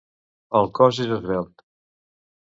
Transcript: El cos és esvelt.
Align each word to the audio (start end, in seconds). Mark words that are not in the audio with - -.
El 0.59 0.69
cos 0.79 1.01
és 1.03 1.11
esvelt. 1.17 1.61